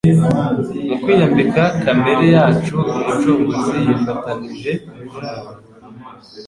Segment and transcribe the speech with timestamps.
[0.87, 5.51] Mu kwiyambika kamere yacu Umucunguzi yifatanije n'umuntu